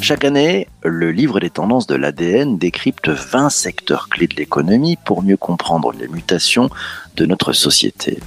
[0.00, 5.22] Chaque année, le livre des tendances de l'ADN décrypte 20 secteurs clés de l'économie pour
[5.22, 6.68] mieux comprendre les mutations
[7.14, 8.18] de notre société.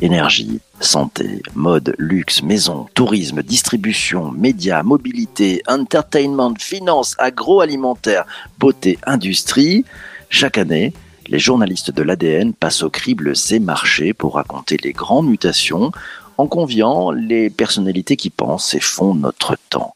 [0.00, 8.26] Énergie, santé, mode, luxe, maison, tourisme, distribution, médias, mobilité, entertainment, finance, agroalimentaire,
[8.58, 9.84] beauté, industrie.
[10.28, 10.92] Chaque année,
[11.28, 15.92] les journalistes de l'ADN passent au crible ces marchés pour raconter les grandes mutations
[16.38, 19.94] en conviant les personnalités qui pensent et font notre temps.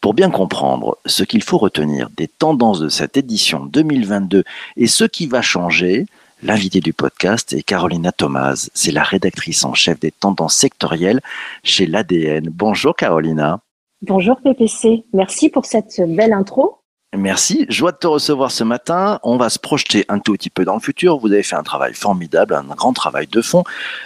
[0.00, 4.44] Pour bien comprendre ce qu'il faut retenir des tendances de cette édition 2022
[4.76, 6.06] et ce qui va changer,
[6.42, 8.68] l'invité du podcast est Carolina Thomas.
[8.74, 11.20] C'est la rédactrice en chef des tendances sectorielles
[11.62, 12.48] chez l'ADN.
[12.50, 13.60] Bonjour Carolina.
[14.00, 15.04] Bonjour PPC.
[15.12, 16.81] Merci pour cette belle intro.
[17.14, 19.20] Merci, joie de te recevoir ce matin.
[19.22, 21.18] On va se projeter un tout petit peu dans le futur.
[21.18, 23.64] Vous avez fait un travail formidable, un grand travail de fond.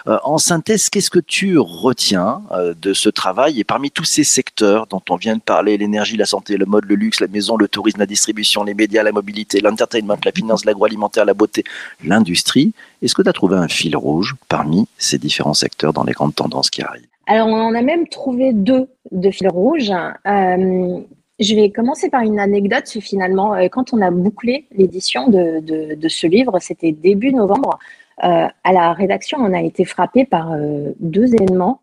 [0.08, 3.60] Euh, en synthèse, qu'est-ce que tu retiens euh, de ce travail?
[3.60, 6.84] Et parmi tous ces secteurs dont on vient de parler, l'énergie, la santé, le mode,
[6.86, 10.64] le luxe, la maison, le tourisme, la distribution, les médias, la mobilité, l'entertainment, la finance,
[10.64, 11.62] l'agroalimentaire, la beauté,
[12.04, 12.72] l'industrie,
[13.02, 16.34] est-ce que tu as trouvé un fil rouge parmi ces différents secteurs dans les grandes
[16.34, 17.06] tendances qui arrivent?
[17.28, 19.92] Alors, on en a même trouvé deux de fils rouges.
[20.26, 21.00] Euh,
[21.38, 22.88] je vais commencer par une anecdote.
[23.00, 27.78] Finalement, euh, quand on a bouclé l'édition de, ce livre, c'était début novembre,
[28.24, 31.82] euh, à la rédaction, on a été frappé par euh, deux événements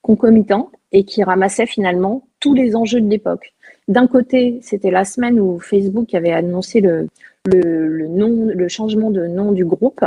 [0.00, 3.52] concomitants et qui ramassaient finalement tous les enjeux de l'époque.
[3.88, 7.08] D'un côté, c'était la semaine où Facebook avait annoncé le,
[8.68, 10.04] changement de nom du groupe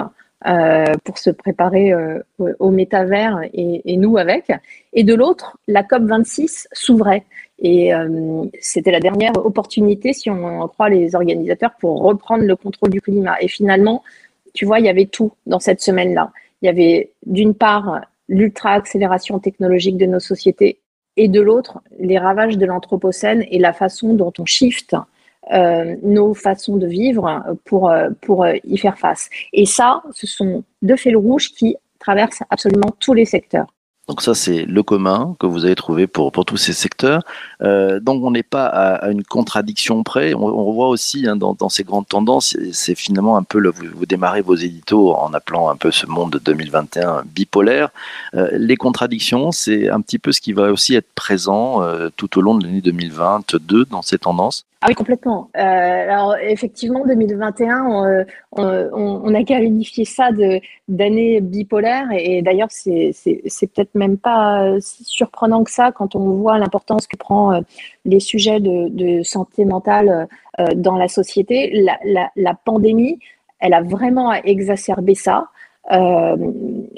[1.04, 4.52] pour se préparer euh, au métavers et, et, nous avec.
[4.94, 7.26] Et de l'autre, la COP 26 s'ouvrait.
[7.60, 12.56] Et euh, c'était la dernière opportunité, si on en croit les organisateurs, pour reprendre le
[12.56, 13.36] contrôle du climat.
[13.42, 14.04] Et finalement,
[14.54, 16.32] tu vois, il y avait tout dans cette semaine-là.
[16.62, 20.80] Il y avait d'une part l'ultra-accélération technologique de nos sociétés
[21.18, 24.96] et de l'autre les ravages de l'Anthropocène et la façon dont on shift
[25.52, 27.92] euh, nos façons de vivre pour,
[28.22, 29.30] pour y faire face.
[29.54, 33.68] Et ça, ce sont deux fils rouges qui traversent absolument tous les secteurs.
[34.10, 37.22] Donc ça, c'est le commun que vous avez trouvé pour, pour tous ces secteurs.
[37.62, 40.34] Euh, donc on n'est pas à, une contradiction près.
[40.34, 44.42] On, on voit aussi hein, dans, ces grandes tendances, c'est finalement un peu, vous, démarrez
[44.42, 47.90] vos éditos en appelant un peu ce monde de 2021 bipolaire.
[48.34, 52.40] Euh, les contradictions, c'est un petit peu ce qui va aussi être présent euh, tout
[52.40, 54.66] au long de l'année 2022 dans ces tendances.
[54.82, 55.50] Ah oui, complètement.
[55.58, 60.30] Euh, alors effectivement, 2021, on, on, a qu'à unifier ça
[60.88, 62.08] d'année bipolaire.
[62.14, 63.12] Et, d'ailleurs, c'est
[63.74, 67.62] peut-être même pas si surprenant que ça quand on voit l'importance que prend euh,
[68.06, 70.30] les sujets de, de santé mentale
[70.62, 71.72] euh, dans la société.
[71.74, 73.20] La, la, la, pandémie,
[73.60, 75.50] elle a vraiment exacerbé ça.
[75.92, 76.38] Euh,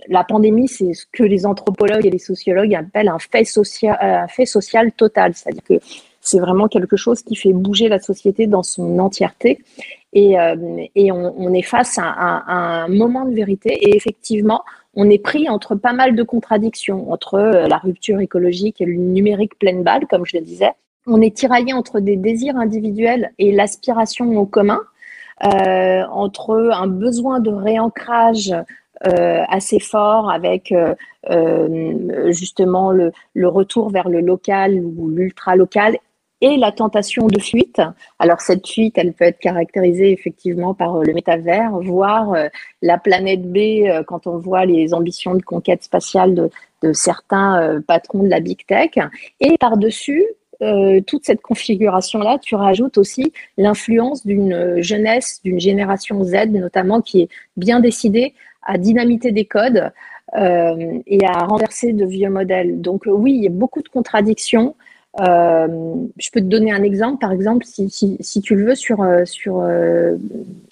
[0.08, 4.28] la pandémie, c'est ce que les anthropologues et les sociologues appellent un fait social, un
[4.28, 5.34] fait social total.
[5.34, 5.80] C'est-à-dire que
[6.22, 9.60] c'est vraiment quelque chose qui fait bouger la société dans son entièreté.
[10.14, 10.56] Et, euh,
[10.96, 13.70] on, est face à, un moment de vérité.
[13.70, 18.82] Et effectivement, on est pris entre pas mal de contradictions, entre euh, la rupture écologique
[18.82, 20.72] et le numérique pleine balle, comme je le disais.
[21.08, 24.82] On est tiraillé entre des désirs individuels et l'aspiration au commun,
[25.44, 28.54] euh, entre un besoin de réancrage
[29.04, 30.72] assez fort avec
[32.28, 35.98] justement le, le, retour vers le local ou l'ultra local
[36.42, 37.82] et la tentation de fuite.
[38.20, 42.48] Alors cette fuite, elle peut être caractérisée effectivement par euh, le métavers, voire euh,
[42.82, 46.50] la planète B euh, quand on voit les ambitions de conquête spatiale de,
[46.94, 48.98] certains patrons de la big tech.
[49.40, 50.26] Et par-dessus,
[51.06, 57.30] toute cette configuration-là, tu rajoutes aussi l'influence d'une jeunesse, d'une génération Z notamment, qui est
[57.56, 59.92] bien décidée à dynamiter des codes
[60.36, 62.82] et à renverser de vieux modèles.
[62.82, 64.76] Donc oui, il y a beaucoup de contradictions.
[65.20, 65.68] Euh,
[66.18, 69.02] je peux te donner un exemple, par exemple, si, si, si tu le veux, sur,
[69.02, 70.16] euh, sur euh,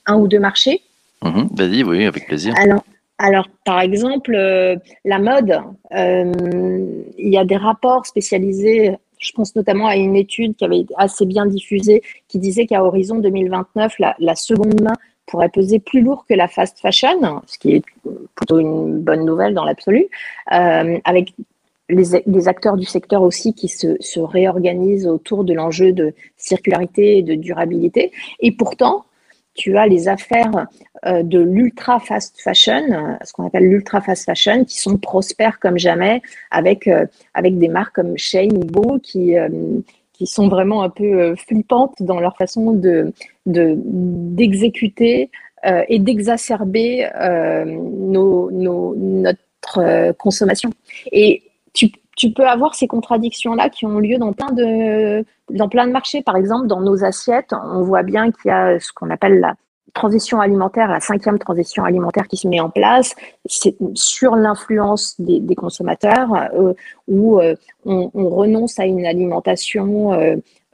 [0.06, 0.82] un ou deux marchés.
[1.22, 2.54] Mmh, Vas-y, oui, avec plaisir.
[2.58, 2.84] Alors,
[3.18, 5.60] alors par exemple, euh, la mode,
[5.92, 8.96] il y a des rapports spécialisés.
[9.20, 12.86] Je pense notamment à une étude qui avait été assez bien diffusée qui disait qu'à
[12.86, 14.94] horizon 2029, la, la seconde main
[15.30, 17.84] pourrait peser plus lourd que la fast fashion, ce qui est
[18.36, 20.08] plutôt une bonne nouvelle dans l'absolu,
[20.52, 21.34] euh, avec
[21.90, 27.24] les, acteurs du secteur aussi qui se, se réorganisent autour de l'enjeu de circularité et
[27.24, 28.12] de durabilité.
[28.40, 29.06] Et pourtant,
[29.56, 30.68] tu as les affaires
[31.06, 35.78] euh, de l'ultra fast fashion, ce qu'on appelle l'ultra fast fashion, qui sont prospères comme
[35.78, 36.22] jamais,
[36.52, 39.50] avec, euh, avec des marques comme Shane ou Beau qui, euh,
[40.14, 43.14] qui sont vraiment un peu flippantes dans leur façon de
[43.46, 45.32] d'exécuter
[45.88, 47.10] et d'exacerber
[47.66, 50.70] nos, nos, notre consommation.
[51.12, 55.92] Et tu, peux avoir ces contradictions-là qui ont lieu dans plein, de, dans plein de
[55.92, 56.22] marchés.
[56.22, 59.56] Par exemple, dans nos assiettes, on voit bien qu'il y a ce qu'on appelle la
[59.94, 65.56] transition alimentaire, la cinquième transition alimentaire qui se met en place, c'est sur l'influence des,
[65.56, 66.74] consommateurs, euh,
[67.08, 67.56] où euh,
[67.86, 70.14] on, on, renonce à une alimentation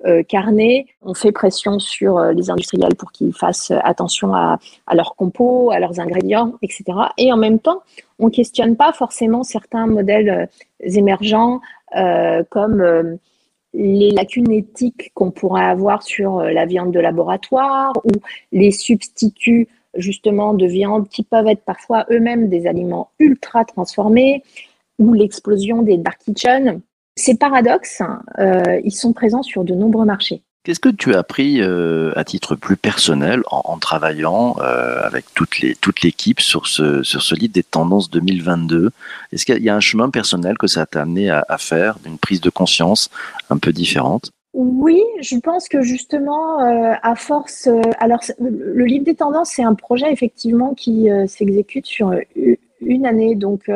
[0.03, 0.86] euh, euh, carnet.
[1.01, 4.59] On fait pression sur euh, les industriels pour qu'ils fassent attention à,
[4.94, 6.83] leurs compos, à leurs ingrédients, etc.
[7.18, 7.81] Et en même temps,
[8.19, 11.62] on questionne pas forcément certains modèles euh, émergents
[12.50, 13.18] comme
[13.74, 18.12] les lacunes éthiques qu'on pourrait avoir sur la viande de laboratoire ou
[18.51, 24.44] les substituts justement de viande qui peuvent être parfois eux-mêmes des aliments ultra transformés
[25.00, 26.81] ou l'explosion des dark kitchens
[27.15, 28.01] ces paradoxes,
[28.39, 30.41] euh, ils sont présents sur de nombreux marchés.
[30.63, 36.01] Qu'est-ce que tu as appris euh, à titre plus personnel en, travaillant euh, avec toute,
[36.01, 38.89] l'équipe sur ce, sur ce livre des tendances 2022
[39.31, 42.17] Est-ce qu'il y a un chemin personnel que ça t'a amené à, à faire, une
[42.17, 43.12] prise de conscience
[43.51, 44.31] un peu différente?
[44.53, 47.67] Oui, je pense que justement, à force,
[48.00, 52.15] alors le livre des tendances, c'est un projet effectivement qui s'exécute sur
[52.81, 53.69] une année, donc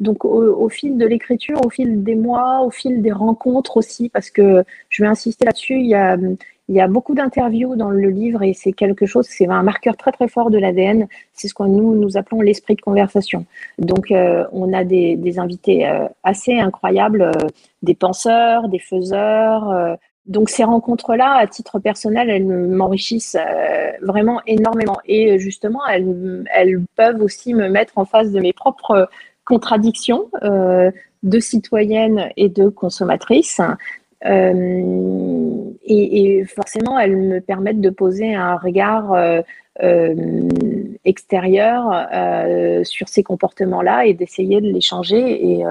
[0.00, 4.30] donc au, fil de l'écriture, au fil des mois, au fil des rencontres aussi, parce
[4.30, 6.16] que je vais insister là-dessus, il y a,
[6.68, 9.96] il y a beaucoup d'interviews dans le livre et c'est quelque chose, c'est un marqueur
[9.96, 11.06] très très fort de l'ADN.
[11.32, 13.44] C'est ce que nous nous appelons l'esprit de conversation.
[13.78, 17.32] Donc euh, on a des, des invités euh, assez incroyables, euh,
[17.82, 19.98] des penseurs, des faiseurs.
[20.26, 23.36] Donc ces rencontres-là, à titre personnel, elles m'enrichissent
[24.00, 29.08] vraiment énormément et justement, elles, peuvent aussi me mettre en face de mes propres
[29.44, 30.90] contradiction euh,
[31.22, 33.60] de citoyennes et de consommatrices.
[34.26, 39.42] Euh, et, forcément, elles me permettent de poser un regard euh,
[41.04, 42.08] extérieur
[42.84, 45.62] sur ces comportements-là et d'essayer de les changer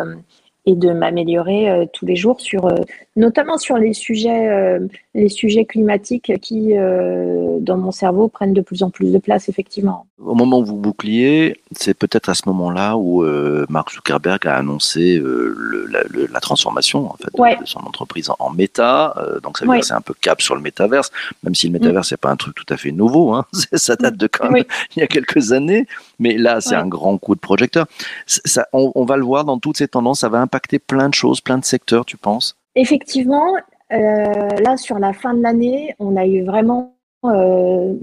[0.65, 2.75] et de m'améliorer euh, tous les jours sur euh,
[3.15, 4.79] notamment sur les sujets euh,
[5.15, 10.05] les sujets climatiques qui dans mon cerveau prennent de plus en plus de place effectivement.
[10.19, 13.23] Au moment où vous boucliez, c'est peut-être à ce moment-là où
[13.69, 15.87] Mark Zuckerberg a annoncé le,
[16.31, 19.15] la, transformation en fait, de, son entreprise en, méta.
[19.43, 21.11] donc ça veut dire c'est un peu cap sur le métaverse,
[21.43, 23.33] même si le métaverse c'est pas un truc tout à fait nouveau.
[23.33, 23.45] Hein.
[23.73, 24.63] ça date de quand même
[24.95, 25.87] il y a quelques années,
[26.19, 27.85] mais là c'est un grand coup de projecteur.
[28.25, 31.13] Ça, on, on, va le voir dans toutes ces tendances, ça va impacter plein de
[31.13, 32.55] choses, plein de secteurs, tu penses?
[32.75, 33.59] Effectivement, euh,
[33.93, 36.93] là, sur la fin de l'année, on a eu vraiment
[37.25, 37.93] euh,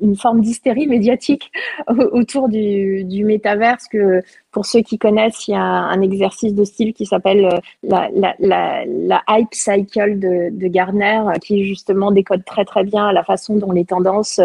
[0.00, 1.52] une forme d'hystérie médiatique
[2.12, 4.20] autour du, du, métaverse que
[4.50, 7.58] pour ceux qui connaissent, il y a un exercice de style qui s'appelle euh,
[8.40, 13.70] la, hype cycle de, de, Gartner qui justement décode très très bien la façon dont
[13.70, 14.40] les tendances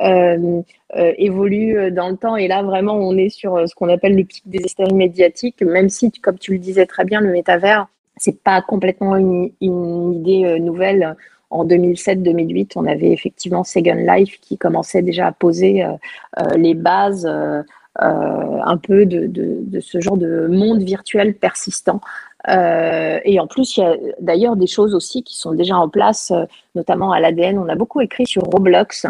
[0.00, 0.62] euh,
[0.96, 2.36] euh, évoluent dans le temps.
[2.36, 5.88] Et là vraiment on est sur ce qu'on appelle le pic des hystéries médiatiques même
[5.88, 7.86] si comme tu le disais très bien le métavers
[8.16, 11.16] c'est pas complètement une, idée nouvelle
[11.50, 15.92] en 2007-2008, on avait effectivement Second Life qui commençait déjà à poser euh,
[16.40, 17.62] euh, les bases euh,
[17.98, 22.00] un peu de, ce genre de monde virtuel persistant.
[22.46, 26.30] et en plus, il y a d'ailleurs des choses aussi qui sont déjà en place,
[26.74, 27.58] notamment à l'ADN.
[27.58, 29.06] On a beaucoup écrit sur Roblox.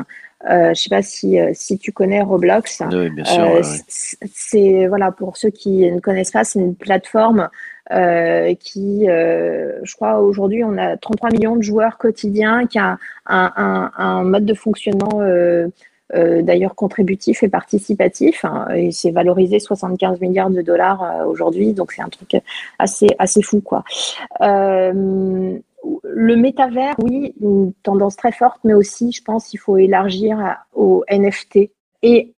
[0.49, 2.83] Je ne sais pas si, si tu connais Roblox.
[2.93, 3.61] Oui, bien sûr.
[3.89, 7.49] C'est voilà pour ceux qui ne connaissent pas, c'est une plateforme
[7.93, 12.99] euh, qui, euh, je crois, aujourd'hui, on a 33 millions de joueurs quotidiens, qui a
[13.27, 15.69] un, un, un mode de fonctionnement euh,
[16.15, 18.45] euh d'ailleurs contributif et participatif.
[18.45, 22.37] Hein, et c'est valorisé 75 milliards de dollars euh, aujourd'hui, donc c'est un truc
[22.79, 23.61] assez, assez fou.
[23.61, 23.85] quoi.
[26.03, 31.05] Le métavers, oui, une tendance très forte, mais aussi, je pense, il faut élargir au
[31.11, 31.71] NFT.
[32.03, 32.35] Et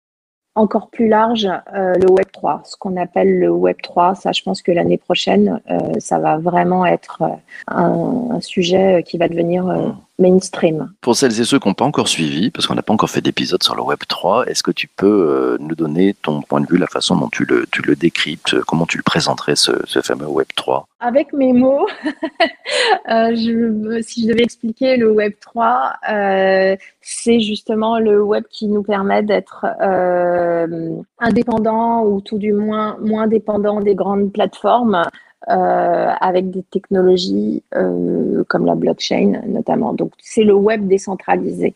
[0.55, 4.15] encore plus large euh, le Web 3, ce qu'on appelle le Web 3.
[4.15, 7.35] Ça, je pense que l'année prochaine, euh, ça va vraiment être euh,
[7.67, 10.91] un, sujet qui va devenir mmh mainstream.
[11.01, 13.21] Pour celles et ceux qui n'ont pas encore suivi, parce qu'on n'a pas encore fait
[13.21, 16.67] d'épisode sur le Web 3, est-ce que tu peux euh, nous donner ton point de
[16.67, 20.01] vue, la façon dont tu le, tu le décryptes, comment tu le présenterais, ce, ce
[20.01, 21.87] fameux Web 3 Avec mes mots,
[23.09, 28.67] euh, je, si je devais expliquer le Web 3, euh, c'est justement le Web qui
[28.67, 35.03] nous permet d'être euh, indépendant ou tout du moins moins dépendant des grandes plateformes euh,
[35.45, 39.93] avec des technologies euh, comme la blockchain notamment.
[39.93, 41.75] Donc c'est le web décentralisé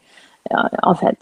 [0.52, 1.18] euh, en fait.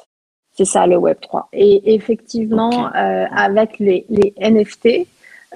[0.54, 1.48] C'est ça le Web 3.
[1.54, 5.08] Et effectivement, avec les, les NFT,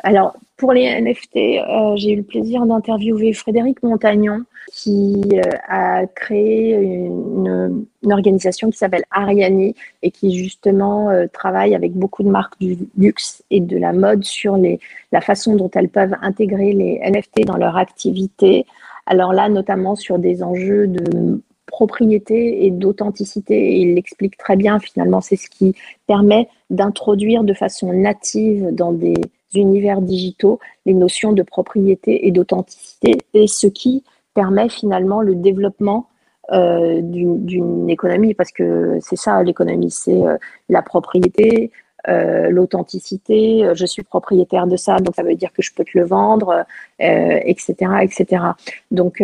[0.02, 6.06] Alors, pour les NFT, euh, j'ai eu le plaisir d'interviewer Frédéric Montagnon, qui euh, a
[6.08, 12.60] créé une, organisation qui s'appelle Ariani et qui justement euh, travaille avec beaucoup de marques
[12.60, 14.80] du luxe et de la mode sur les,
[15.12, 18.66] la façon dont elles peuvent intégrer les NFT dans leur activité.
[19.06, 21.42] Alors là, notamment sur des enjeux de
[21.74, 23.80] propriété et d'authenticité.
[23.80, 25.74] Il l'explique très bien, finalement, c'est ce qui
[26.06, 29.16] permet d'introduire de façon native dans des
[29.56, 34.04] univers digitaux les notions de propriété et d'authenticité, et ce qui
[34.34, 36.10] permet finalement le développement
[36.52, 40.36] euh, d'une économie, parce que c'est ça l'économie, c'est euh,
[40.68, 41.72] la propriété,
[42.10, 45.98] euh, l'authenticité, je suis propriétaire de ça, donc ça veut dire que je peux te
[45.98, 46.66] le vendre,
[47.00, 48.44] etc., etc.
[48.92, 49.24] Donc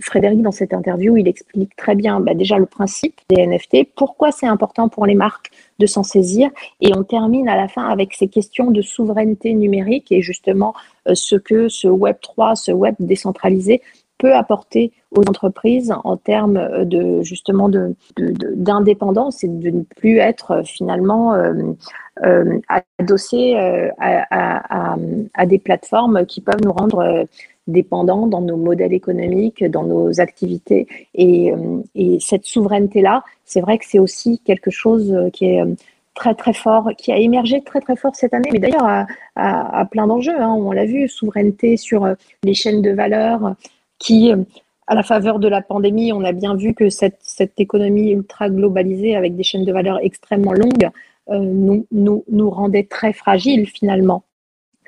[0.00, 4.32] Frédéric, dans cette interview, il explique très bien bah, déjà le principe des NFT, pourquoi
[4.32, 6.48] c'est important pour les marques de s'en saisir,
[6.80, 10.72] et on termine à la fin avec ces questions de souveraineté numérique et justement
[11.12, 13.82] ce que ce Web 3, ce Web décentralisé
[14.32, 21.34] apporter aux entreprises en termes de justement de, d'indépendance et de ne plus être finalement
[21.34, 21.52] euh,
[22.24, 22.60] euh,
[22.98, 27.26] adossé euh, à, des plateformes qui peuvent nous rendre
[27.66, 30.86] dépendants dans nos modèles économiques, dans nos activités.
[31.14, 31.52] Et,
[31.94, 35.62] et cette souveraineté-là, c'est vrai que c'est aussi quelque chose qui est
[36.14, 39.84] très très fort, qui a émergé très très fort cette année, mais d'ailleurs à, à,
[39.86, 40.40] plein d'enjeux.
[40.40, 40.54] Hein.
[40.56, 42.06] On l'a vu, souveraineté sur
[42.44, 43.56] les chaînes de valeur,
[43.98, 44.36] qui, euh,
[44.86, 48.50] à la faveur de la pandémie, on a bien vu que cette, cette économie ultra
[48.50, 50.90] globalisée avec des chaînes de valeur extrêmement longues
[51.30, 54.24] euh, nous, nous, nous rendait très fragiles finalement.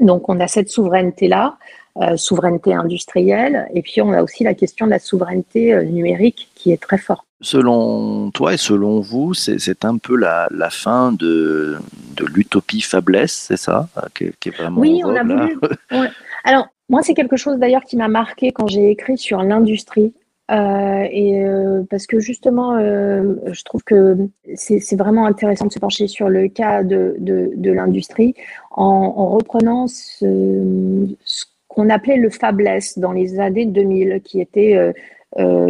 [0.00, 1.56] Donc on a cette souveraineté-là,
[1.96, 6.72] euh, souveraineté industrielle, et puis on a aussi la question de la souveraineté numérique qui
[6.72, 7.25] est très forte.
[7.40, 11.78] Selon toi et selon vous, c'est un peu la, la, fin de,
[12.16, 15.58] de l'utopie faiblesse, c'est ça qui est, vraiment Oui, on a voulu.
[16.44, 20.14] Alors, moi, c'est quelque chose d'ailleurs qui m'a marqué quand j'ai écrit sur l'industrie.
[20.52, 24.16] Euh, et euh, parce que justement, euh, je trouve que
[24.55, 28.35] c'est vraiment intéressant de se pencher sur le cas de, de, l'industrie
[28.71, 34.95] en, en, reprenant ce, ce qu'on appelait le fabless dans les années 2000, qui était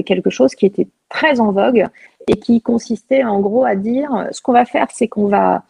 [0.05, 1.87] quelque chose qui était très en vogue
[2.29, 5.65] et qui consistait en gros à dire ce qu'on va faire, c'est qu'on va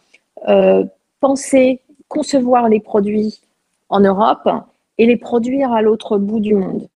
[1.21, 3.41] penser, concevoir les produits
[3.89, 4.47] en Europe
[4.97, 6.87] et les produire à l'autre bout du monde.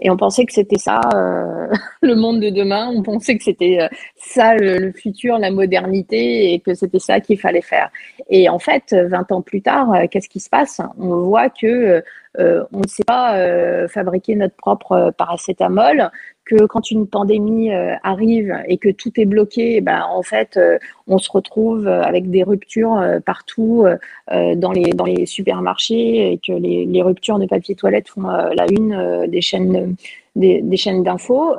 [0.00, 1.68] Et on pensait que c'était ça, euh,
[2.02, 2.90] le monde de demain.
[2.94, 7.38] On pensait que c'était euh, ça le, futur, la modernité, et que c'était ça qu'il
[7.38, 7.90] fallait faire.
[8.28, 10.80] Et en fait, 20 ans plus tard, euh, qu'est-ce qui se passe?
[10.98, 12.02] On voit que
[12.38, 16.10] on ne sait pas fabriquer notre propre paracétamol,
[16.44, 20.78] que quand une pandémie euh, arrive et que tout est bloqué, ben, en fait, euh,
[21.06, 23.86] on se retrouve avec des ruptures euh, partout
[24.30, 28.66] dans, les, dans les supermarchés et que les, les ruptures de papier toilette font la
[28.70, 29.96] une des chaînes
[30.36, 31.56] des, des chaînes d'infos.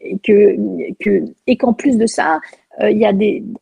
[0.00, 0.56] et que,
[1.46, 2.40] et qu'en plus de ça,
[2.80, 3.12] il y a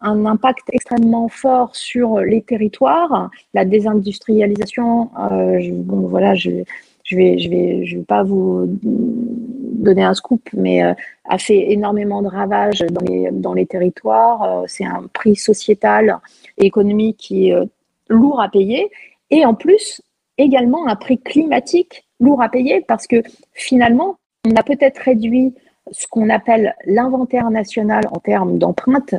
[0.00, 5.10] un impact extrêmement fort sur les territoires, la désindustrialisation.
[5.14, 6.62] bon, voilà, je,
[7.10, 10.94] je vais, je vais, je vais pas vous donner un scoop, mais euh,
[11.28, 14.42] a fait énormément de ravages dans les, dans les territoires.
[14.42, 16.18] Euh, c'est un prix sociétal
[16.58, 17.64] et économique qui est euh,
[18.08, 18.90] lourd à payer.
[19.30, 20.02] Et en plus,
[20.38, 23.22] également un prix climatique lourd à payer parce que
[23.54, 25.54] finalement, on a peut-être réduit
[25.90, 29.14] ce qu'on appelle l'inventaire national en termes d'empreintes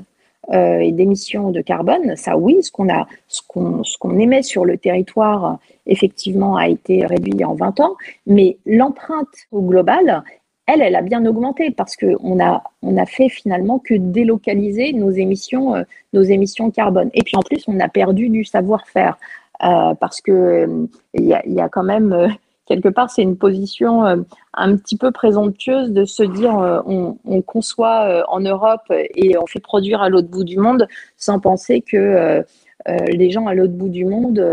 [0.51, 6.67] euh, et d'émissions de carbone, ça oui, ce qu'on émet sur le territoire, effectivement, a
[6.67, 10.23] été réduit en 20 ans, mais l'empreinte au global,
[10.67, 15.11] elle, elle a bien augmenté parce qu'on a, on a fait finalement que délocaliser nos
[15.11, 17.09] émissions, euh, nos émissions carbone.
[17.13, 19.17] Et puis en plus, on a perdu du savoir-faire
[19.63, 22.35] euh, parce que il y, a, quand même
[22.71, 24.15] quelque part, c'est une position euh,
[24.53, 29.45] un petit peu présomptueuse de se dire euh, on, conçoit euh, en Europe et on
[29.45, 30.87] fait produire à l'autre bout du monde
[31.17, 32.43] sans penser que
[32.87, 34.43] les gens à l'autre bout du monde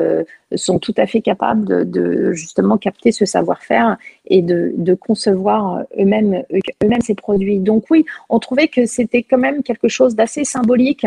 [0.55, 3.97] sont tout à fait capables de, justement capter ce savoir-faire
[4.27, 6.43] et de, concevoir eux-mêmes
[6.83, 7.59] eux-mêmes ces produits.
[7.59, 11.07] Donc oui, on trouvait que c'était quand même quelque chose d'assez symbolique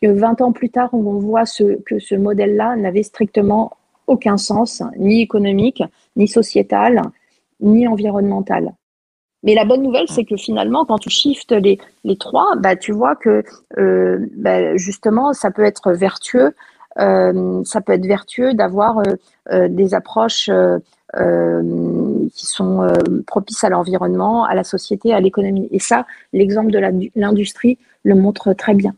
[0.00, 1.44] que 20 ans plus tard, on voit
[1.86, 3.72] que ce modèle-là n'avait strictement
[4.06, 5.82] aucun sens, ni économique,
[6.16, 7.02] ni sociétal,
[7.60, 8.74] ni environnemental.
[9.42, 12.92] Mais la bonne nouvelle, c'est que finalement, quand tu shifts les, les trois, bah, tu
[12.92, 13.42] vois que
[13.78, 16.54] euh, bah, justement, ça peut être vertueux.
[16.98, 19.02] Euh, ça peut être vertueux d'avoir
[19.50, 20.50] euh, des approches
[21.12, 22.92] qui sont
[23.26, 25.68] propices à l'environnement, à la société, à l'économie.
[25.72, 26.78] Et ça, l'exemple de
[27.16, 28.94] l'industrie le montre très bien.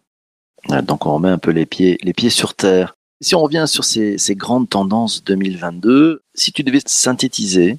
[0.82, 2.96] Donc on remet un peu les pieds, les pieds sur terre.
[3.22, 7.78] Si on revient sur ces, grandes tendances 2022, si tu devais synthétiser,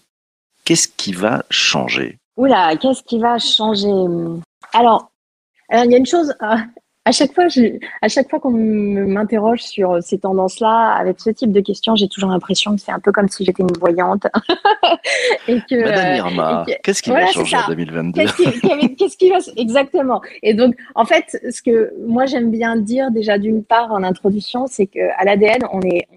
[0.64, 2.18] qu'est-ce qui va changer?
[2.38, 3.92] Oula, qu'est-ce qui va changer?
[4.72, 5.12] Alors,
[5.68, 6.34] alors, il y a une chose,
[7.05, 11.51] à chaque fois, je, à chaque fois qu'on m'interroge sur ces tendances-là, avec ce type
[11.51, 14.25] de questions, j'ai toujours l'impression que c'est un peu comme si j'étais une voyante.
[15.48, 18.22] et que, Madame Irma, qu'est-ce qui va changer en 2022
[18.98, 23.38] Qu'est-ce qui, va exactement Et donc, en fait, ce que moi j'aime bien dire déjà
[23.38, 26.07] d'une part en introduction, c'est qu'à l'ADN, on est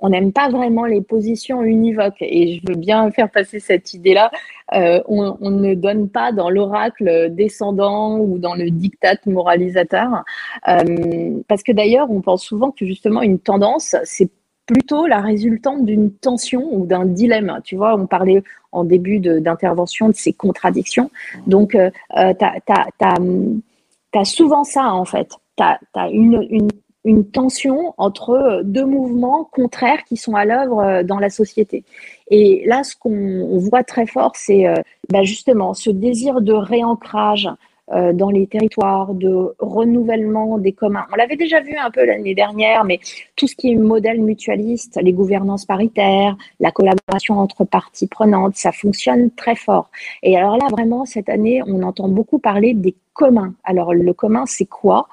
[0.00, 2.20] on n'aime pas vraiment les positions univoques.
[2.20, 4.30] Et je veux bien faire passer cette idée-là.
[4.74, 10.24] Euh, on, ne donne pas dans l'oracle descendant ou dans le diktat moralisateur.
[10.68, 14.30] Euh, parce que d'ailleurs, on pense souvent que justement une tendance, c'est
[14.66, 17.60] plutôt la résultante d'une tension ou d'un dilemme.
[17.64, 18.42] Tu vois, on parlait
[18.72, 21.10] en début d'intervention de, ces contradictions.
[21.46, 22.44] Donc, euh, tu
[24.14, 25.34] as, souvent ça, en fait.
[25.56, 26.68] Tu as, une
[27.04, 31.84] une tension entre euh, deux mouvements contraires qui sont à l'œuvre euh, dans la société.
[32.30, 34.74] Et là, ce qu'on voit très fort, c'est euh,
[35.08, 37.48] bah, justement ce désir de réancrage
[38.14, 41.06] dans les territoires, de renouvellement des communs.
[41.12, 43.00] On l'avait déjà vu un peu l'année dernière, mais
[43.34, 48.70] tout ce qui est modèle mutualiste, les gouvernances paritaires, la collaboration entre parties prenantes, ça
[48.70, 49.90] fonctionne très fort.
[50.22, 53.54] Et alors là, vraiment, cette année, on entend beaucoup parler des communs.
[53.64, 55.08] Alors le commun, c'est quoi?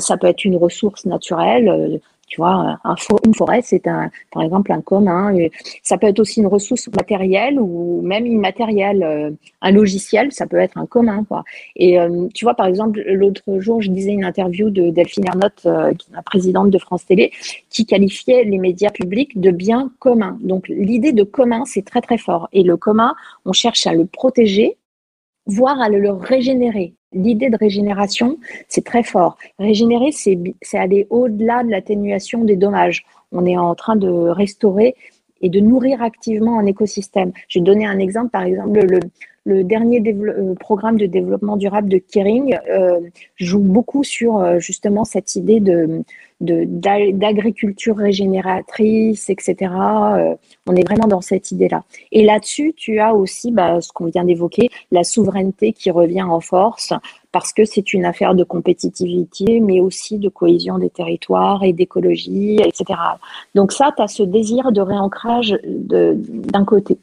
[0.00, 1.68] Ça peut être une ressource naturelle.
[1.68, 2.94] Euh, tu vois, un,
[3.24, 5.34] une forêt, c'est un, par exemple un commun.
[5.82, 9.02] Ça peut être aussi une ressource matérielle ou même immatérielle.
[9.02, 9.30] Euh,
[9.62, 11.24] un logiciel, ça peut être un commun.
[11.24, 11.42] Quoi.
[11.74, 11.96] Et
[12.34, 16.68] tu vois, par exemple, l'autre jour, je disais une interview de Delphine Ernotte, la présidente
[16.68, 17.32] de France Télé,
[17.70, 20.36] qui qualifiait les médias publics de biens communs.
[20.42, 22.50] Donc l'idée de commun, c'est très très fort.
[22.52, 23.14] Et le commun,
[23.46, 24.76] on cherche à le protéger,
[25.46, 26.92] voire à le régénérer.
[27.12, 28.38] L'idée de régénération,
[28.68, 29.38] c'est très fort.
[29.58, 33.04] Régénérer, c'est aller au-delà de l'atténuation des dommages.
[33.32, 34.94] On est en train de restaurer
[35.40, 37.32] et de nourrir activement un écosystème.
[37.48, 39.00] Je vais donner un exemple, par exemple, le,
[39.48, 43.00] le dernier euh, programme de développement durable de Kering euh,
[43.36, 46.02] joue beaucoup sur euh, justement cette idée de
[46.40, 49.72] d'agriculture régénératrice, etc.
[50.66, 51.82] on est vraiment dans cette idée-là.
[52.12, 56.40] Et là-dessus, tu as aussi bah, ce qu'on vient d'évoquer, la souveraineté qui revient en
[56.40, 56.92] force,
[57.32, 62.56] parce que c'est une affaire de compétitivité, mais aussi de cohésion des territoires et d'écologie,
[62.56, 62.98] etc.
[63.54, 66.98] Donc ça, tu as ce désir de réancrage d'un côté.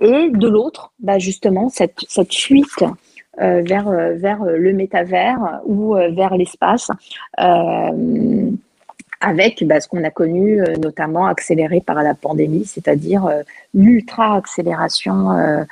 [0.00, 2.88] Et de l'autre, bah justement, cette, cette fuite euh,
[3.38, 6.90] vers, euh, vers le métavers ou euh, vers l'espace,
[9.20, 13.30] avec bah, ce qu'on a connu notamment accéléré par la pandémie, c'est-à-dire
[13.72, 15.64] l'ultra-accélération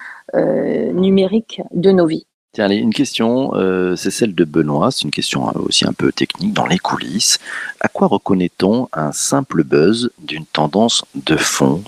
[0.94, 2.27] numérique de nos vies.
[2.53, 3.51] Tiens, allez, une question,
[3.96, 7.40] c'est celle de Benoît, c'est une question aussi un peu technique dans les coulisses.
[7.81, 11.83] À quoi reconnaît-on un simple buzz d'une tendance de fond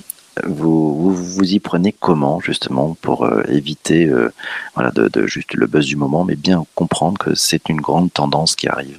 [0.47, 4.33] vous, vous, y prenez comment justement pour euh, éviter euh,
[4.75, 8.12] voilà, de, de, juste le buzz du moment, mais bien comprendre que c'est une grande
[8.12, 8.99] tendance qui arrive?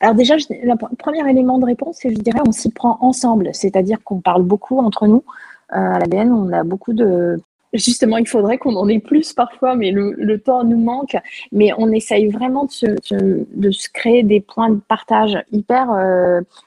[0.00, 3.98] Alors déjà, le premier élément de réponse, c'est je dirais on s'y prend ensemble, c'est-à-dire
[4.04, 5.24] qu'on parle beaucoup entre nous.
[5.72, 7.40] Euh, à l'ADN, on a beaucoup de...
[7.74, 11.16] Justement, il faudrait qu'on en ait plus parfois, mais le, temps nous manque.
[11.52, 15.88] Mais on essaye vraiment de se, créer des points de partage hyper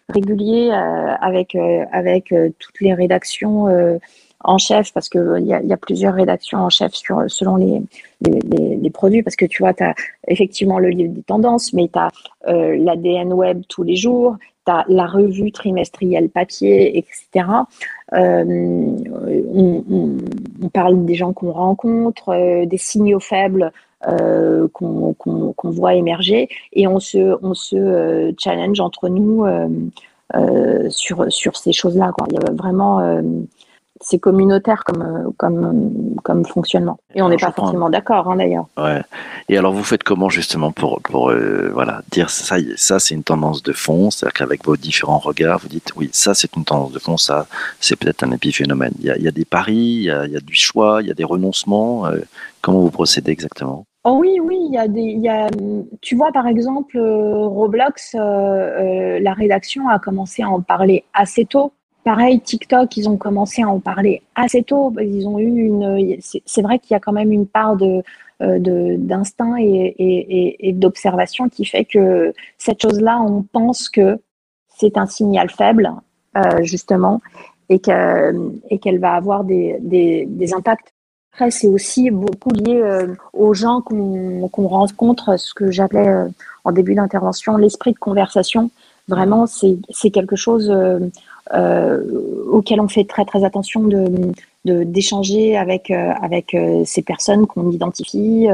[0.09, 0.71] réguliers
[1.21, 1.57] avec,
[1.91, 3.99] avec toutes les rédactions
[4.43, 9.35] en chef, parce qu'il euh, y, a, plusieurs rédactions en chef selon les, produits, parce
[9.35, 9.93] que tu vois, tu as
[10.27, 12.11] effectivement le livre des tendances, mais tu as
[12.47, 14.37] euh, l'ADN web tous les jours,
[14.87, 17.47] la revue trimestrielle papier, etc.
[18.13, 18.95] Euh,
[19.53, 23.71] on, parle des gens qu'on rencontre, euh, des signaux faibles
[24.07, 29.45] euh, qu'on qu'on voit émerger, et on se, on se challenge entre nous
[30.89, 32.11] sur, sur ces choses-là.
[32.29, 33.21] Il y a vraiment
[34.01, 36.99] c'est communautaire comme, euh, comme, comme fonctionnement.
[37.15, 38.65] Et on n'est pas forcément d'accord, hein, d'ailleurs.
[38.77, 39.01] Ouais.
[39.49, 43.23] Et alors, vous faites comment justement pour, pour euh, voilà, dire ça, ça c'est une
[43.23, 46.91] tendance de fond, c'est-à-dire qu'avec vos différents regards, vous dites oui, ça c'est une tendance
[46.91, 47.47] de fond, ça
[47.79, 48.93] c'est peut-être un épiphénomène.
[48.99, 50.55] Il y, a, il y a des paris, il y a, il y a, du
[50.55, 52.05] choix, il y a des renoncements.
[52.07, 52.19] Euh,
[52.61, 53.85] comment vous procédez exactement?
[54.03, 55.49] Oh oui, oui, il y a des, il y a,
[56.01, 61.73] tu vois par exemple Roblox, la rédaction a commencé à en parler assez tôt
[62.07, 64.93] Pareil, TikTok, ils ont commencé à en parler assez tôt.
[64.97, 66.17] Ont eu une.
[66.45, 68.01] C'est vrai qu'il y a quand même une part de
[68.41, 74.21] euh, d'instinct et, d'observation qui fait que cette chose-là, on pense que
[74.69, 75.91] c'est un signal faible,
[76.37, 77.19] euh, justement,
[77.67, 80.93] et qu'elle va avoir des, des, impacts.
[81.33, 86.09] Après, c'est aussi beaucoup lié euh, aux gens qu'on rencontre, ce que j'appelais
[86.63, 88.71] en début d'intervention l'esprit de conversation.
[89.09, 90.71] Vraiment, c'est quelque chose
[91.53, 94.31] auxquels on fait très très attention de
[94.65, 98.47] d'échanger avec avec ces personnes qu'on identifie,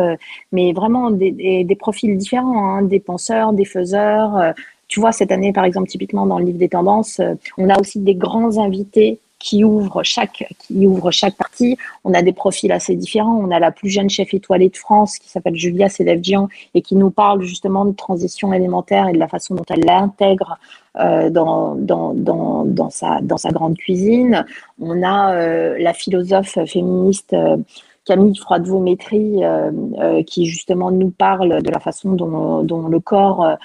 [0.51, 4.53] mais vraiment des, des, profils différents, hein, des penseurs, des faiseurs.
[4.87, 7.19] tu vois, cette année, par exemple, typiquement dans le livre des tendances,
[7.57, 11.77] on a aussi des grands invités qui ouvre chaque qui ouvre chaque partie.
[12.05, 13.37] On a des profils assez différents.
[13.37, 16.95] On a la plus jeune chef étoilée de France qui s'appelle Julia Sedevjian et qui
[16.95, 20.57] nous parle justement de transition élémentaire et de la façon dont elle l'intègre
[20.97, 24.45] euh, dans, dans, dans, sa, dans sa grande cuisine.
[24.79, 27.57] On a euh, la philosophe féministe euh,
[28.05, 33.57] Camille Froidevaux-Métry, euh, euh, qui justement nous parle de la façon dont, le corps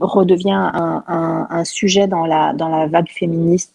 [0.00, 3.74] redevient un, un, un, sujet dans la, dans la vague féministe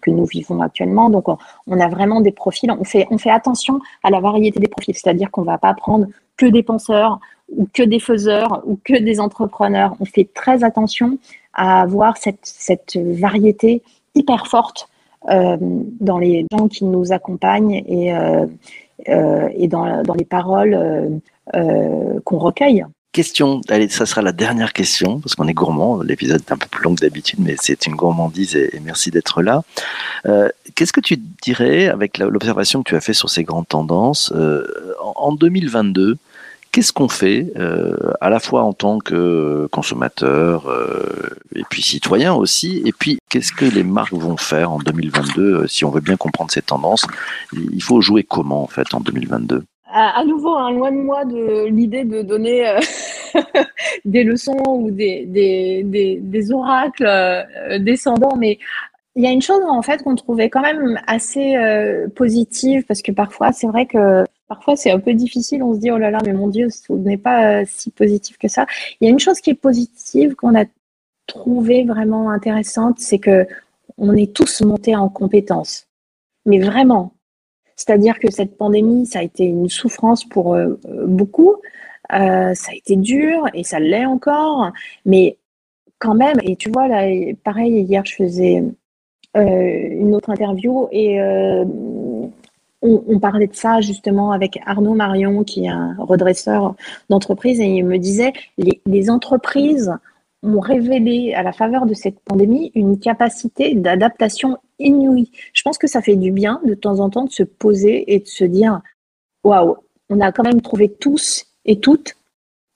[0.00, 1.10] que, nous vivons actuellement.
[1.10, 2.70] Donc, on, a vraiment des profils.
[2.70, 5.74] On fait, on fait attention à la variété des profils, c'est-à-dire qu'on ne va pas
[5.74, 6.06] prendre
[6.36, 7.18] que des penseurs
[7.54, 9.94] ou que des faiseurs ou que des entrepreneurs.
[10.00, 11.18] On fait très attention
[11.54, 13.82] à avoir cette, cette variété
[14.14, 14.88] hyper forte
[15.30, 18.46] euh, dans les gens qui nous accompagnent et, euh,
[19.08, 21.20] euh, et dans, dans, les paroles
[22.24, 22.84] qu'on recueille.
[23.12, 26.66] Question, allez, ça sera la dernière question, parce qu'on est gourmand, l'épisode est un peu
[26.66, 29.64] plus long que d'habitude, mais c'est une gourmandise et, merci d'être là.
[30.24, 34.32] Euh, Qu'est-ce que tu dirais, avec l'observation que tu as fait sur ces grandes tendances,
[34.34, 34.66] euh,
[35.16, 36.16] en 2022,
[36.70, 42.32] qu'est-ce qu'on fait, euh, à la fois en tant que consommateur, euh, et puis citoyen
[42.32, 46.16] aussi, et puis qu'est-ce que les marques vont faire en 2022, si on veut bien
[46.16, 47.06] comprendre ces tendances,
[47.52, 51.66] il faut jouer comment en fait en 2022 à, nouveau, hein, loin de moi de
[51.66, 52.80] l'idée de donner euh,
[54.04, 58.58] des leçons ou des, des, des, des oracles euh, descendants, mais
[59.14, 63.02] il y a une chose en fait qu'on trouvait quand même assez euh, positive parce
[63.02, 65.62] que parfois c'est vrai que parfois c'est un peu difficile.
[65.62, 68.48] On se dit oh là là mais mon Dieu ce n'est pas si positif que
[68.48, 68.66] ça.
[69.00, 70.64] Il y a une chose qui est positive qu'on a
[71.26, 73.46] trouvé vraiment intéressante, c'est que
[73.98, 75.86] on est tous montés en compétences,
[76.46, 77.12] mais vraiment
[77.76, 81.56] c'est-à-dire que cette pandémie, ça a été une souffrance pour euh, beaucoup.
[82.12, 84.70] Euh, ça a été dur et ça l'est encore.
[85.06, 85.38] Mais
[85.98, 87.06] quand même, et tu vois, là,
[87.44, 88.64] pareil, hier, je faisais
[89.36, 91.20] euh, une autre interview et
[92.84, 96.74] on, parlait de ça justement avec Arnaud Marion, qui est un redresseur
[97.08, 99.92] d'entreprise, et il me disait les, les entreprises
[100.42, 105.30] ont révélé à la faveur de cette pandémie une capacité d'adaptation inouïe.
[105.52, 108.20] Je pense que ça fait du bien de temps en temps de se poser et
[108.20, 108.80] de se dire
[109.44, 109.76] waouh,
[110.10, 112.14] on a quand même trouvé tous et toutes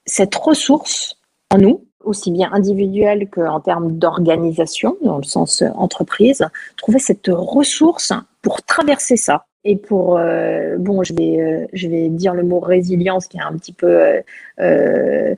[0.05, 1.17] cette ressource
[1.53, 8.13] en nous, aussi bien individuelle qu'en termes d'organisation, dans le sens entreprise, trouver cette ressource
[8.41, 9.45] pour traverser ça.
[9.63, 13.41] Et pour, euh, bon, je vais, euh, je vais dire le mot résilience qui est
[13.41, 14.21] un petit peu,
[14.59, 15.35] euh,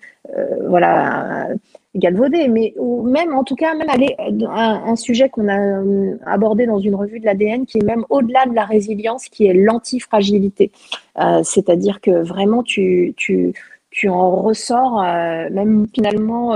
[0.68, 1.50] voilà,
[1.96, 5.82] galvaudé, mais ou même en tout cas même aller un, un sujet qu'on a
[6.26, 9.54] abordé dans une revue de l'ADN qui est même au-delà de la résilience, qui est
[9.54, 10.72] l'antifragilité.
[11.44, 13.54] C'est-à-dire que vraiment tu, tu,
[13.90, 16.56] tu en ressors même finalement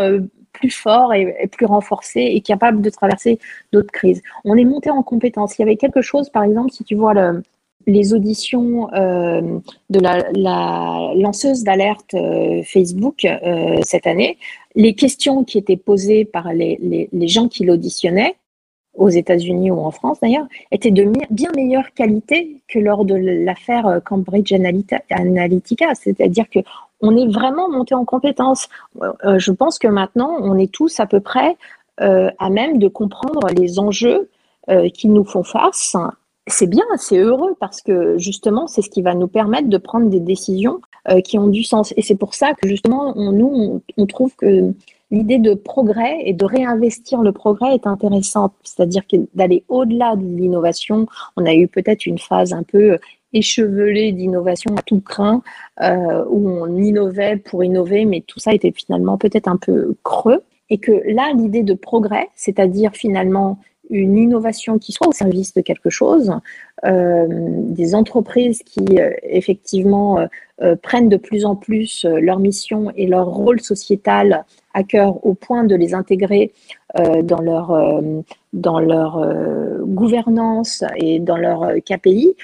[0.53, 3.39] plus fort et, plus renforcé et capable de traverser
[3.73, 4.21] d'autres crises.
[4.45, 5.57] On est monté en compétence.
[5.57, 7.43] Il y avait quelque chose, par exemple, si tu vois le,
[7.87, 9.41] les auditions euh,
[9.89, 14.37] de la, la lanceuse d'alerte euh, Facebook euh, cette année,
[14.75, 18.35] les questions qui étaient posées par les, gens qui l'auditionnaient,
[18.95, 24.01] aux États-Unis ou en France d'ailleurs, étaient de bien meilleure qualité que lors de l'affaire
[24.05, 24.53] Cambridge
[25.09, 25.95] Analytica.
[25.95, 26.59] C'est-à-dire que
[27.03, 28.69] on est vraiment monté en compétence.
[29.01, 31.57] Euh, je pense que maintenant, on est tous à peu près
[32.01, 34.29] euh, à même de comprendre les enjeux
[34.69, 35.95] euh, qui nous font face
[36.47, 40.09] c'est bien, c'est heureux parce que justement, c'est ce qui va nous permettre de prendre
[40.09, 41.93] des décisions euh, qui ont du sens.
[41.95, 44.73] Et c'est pour ça que justement, on, nous, on, trouve que
[45.09, 48.53] l'idée de progrès et de réinvestir le progrès est intéressante.
[48.63, 49.03] C'est-à-dire
[49.33, 52.97] d'aller au-delà de l'innovation, on a eu peut-être une phase un peu
[53.31, 55.41] échevelée d'innovation à tout craint,
[55.81, 60.43] euh, où on innovait pour innover, mais tout ça était finalement peut-être un peu creux.
[60.69, 65.61] Et que là, l'idée de progrès, c'est-à-dire finalement une innovation qui soit au service de
[65.61, 66.33] quelque chose,
[66.85, 70.27] euh, des entreprises qui euh, effectivement
[70.61, 75.33] euh, prennent de plus en plus leur mission et leur rôle sociétal à cœur au
[75.33, 76.51] point de les intégrer
[77.23, 78.01] dans leur,
[78.53, 79.19] dans leur
[79.81, 82.35] gouvernance et dans leur KPI.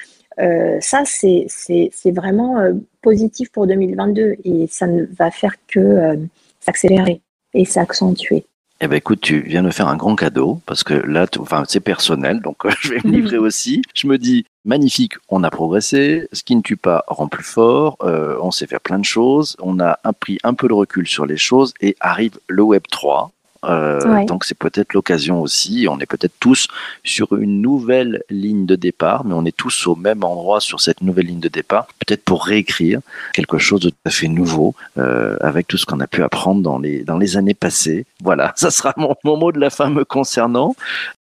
[0.80, 2.58] ça, c'est vraiment
[3.02, 6.18] positif pour 2022 et ça ne va faire que
[6.60, 7.22] s'accélérer
[7.54, 8.46] et s'accentuer.
[8.82, 11.82] Eh ben écoute, tu viens de faire un grand cadeau parce que là, enfin c'est
[11.82, 13.82] personnel, donc euh, je vais me livrer aussi.
[13.94, 17.98] Je me dis magnifique, on a progressé, ce qui ne tue pas rend plus fort,
[18.04, 21.26] euh, on sait faire plein de choses, on a pris un peu de recul sur
[21.26, 23.32] les choses et arrive le Web 3
[23.64, 25.88] Donc c'est peut-être l'occasion aussi.
[25.90, 26.68] On est peut-être tous
[27.04, 31.02] sur une nouvelle ligne de départ, mais on est tous au même endroit sur cette
[31.02, 33.02] nouvelle ligne de départ, peut-être pour réécrire
[33.34, 36.80] quelque chose de tout à fait nouveau avec tout ce qu'on a pu apprendre dans
[36.80, 38.06] les dans les années passées.
[38.24, 40.76] Voilà, ça sera mon, mon mot de la fin me concernant.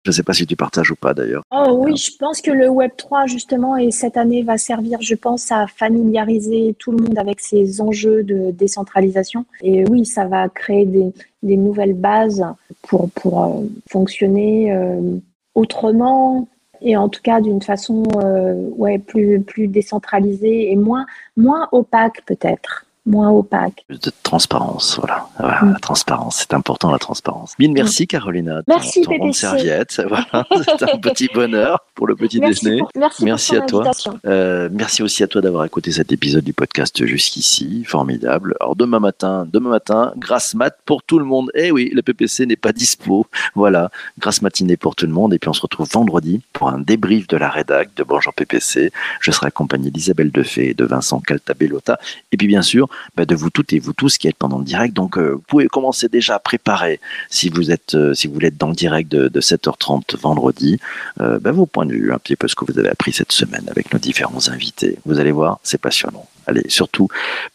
[0.06, 1.44] Je ne sais pas si tu partages ou pas d'ailleurs.
[1.52, 5.16] Oh oui, je pense que le Web 3 justement et cette année va servir, je
[5.16, 9.46] pense, à familiariser tout le monde avec ces enjeux de décentralisation.
[9.62, 12.46] Et oui, ça va créer des, nouvelles bases
[12.84, 15.18] pour, pour euh, fonctionner euh,
[15.54, 16.48] autrement
[16.82, 22.22] et en tout cas d'une façon euh, ouais, plus, plus décentralisée et moins, moins opaque
[22.26, 23.84] peut-être moins opaque.
[23.88, 25.28] Plus de transparence, voilà.
[25.40, 25.74] Mm.
[25.74, 27.54] La transparence, c'est important la transparence.
[27.60, 28.62] Mille merci Carolina.
[28.68, 30.46] Merci ton, ton serviette, voilà.
[30.64, 32.82] c'est un petit bonheur pour le petit déjeuner.
[32.96, 33.92] merci, merci à toi.
[34.26, 38.56] Euh, merci aussi à toi d'avoir écouté cet épisode du podcast jusqu'ici, formidable.
[38.60, 41.52] Alors demain matin, demain matin, grâce mat pour tout le monde.
[41.56, 43.28] Eh oui, le PPC n'est pas dispo.
[43.56, 45.34] Voilà, grâce matinée pour tout le monde.
[45.34, 48.92] Et puis on se retrouve vendredi pour un débrief de la rédac de Bonjour PPC.
[49.22, 52.00] Je serai accompagné d'Isabelle Defay et de Vincent Caltabellota.
[52.32, 54.66] Et puis bien sûr, bah, de vous toutes et vous tous qui êtes pendant le
[54.66, 54.94] direct.
[54.94, 57.00] Donc, euh, vous pouvez commencer déjà à préparer
[57.30, 60.80] si vous êtes, euh, si vous voulez être dans le direct de, 7h30 vendredi,
[61.22, 63.32] euh, bah, vos points de vue, un petit peu ce que vous avez appris cette
[63.32, 64.98] semaine avec nos différents invités.
[65.06, 66.28] Vous allez voir, c'est passionnant.
[66.46, 67.08] Allez, surtout,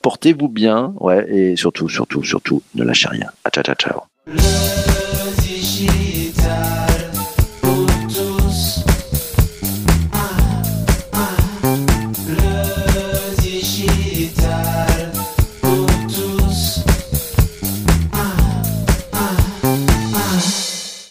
[0.02, 3.30] portez-vous bien, ouais, et surtout, surtout, surtout, ne lâchez rien.
[3.52, 5.03] ciao, ciao, ciao.